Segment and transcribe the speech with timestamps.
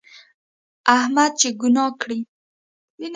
[0.95, 2.19] احمد چې ګناه کړي،